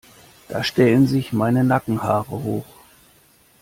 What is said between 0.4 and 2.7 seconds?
Da stellen sich meine Nackenhaare hoch.